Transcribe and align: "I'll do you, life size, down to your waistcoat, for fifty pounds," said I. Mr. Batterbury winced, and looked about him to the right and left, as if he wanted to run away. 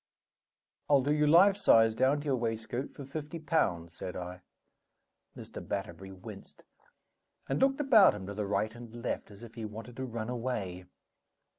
"I'll 0.89 1.03
do 1.03 1.13
you, 1.13 1.27
life 1.27 1.55
size, 1.57 1.93
down 1.93 2.21
to 2.21 2.25
your 2.25 2.35
waistcoat, 2.35 2.89
for 2.89 3.05
fifty 3.05 3.37
pounds," 3.37 3.93
said 3.93 4.15
I. 4.15 4.41
Mr. 5.37 5.61
Batterbury 5.61 6.11
winced, 6.11 6.63
and 7.47 7.59
looked 7.61 7.79
about 7.81 8.15
him 8.15 8.25
to 8.25 8.33
the 8.33 8.47
right 8.47 8.73
and 8.75 9.03
left, 9.03 9.29
as 9.29 9.43
if 9.43 9.53
he 9.53 9.63
wanted 9.63 9.97
to 9.97 10.05
run 10.05 10.29
away. 10.29 10.85